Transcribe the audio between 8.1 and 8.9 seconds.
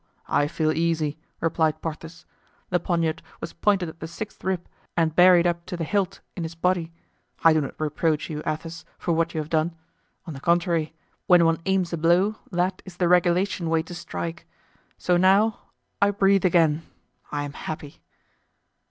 you, Athos,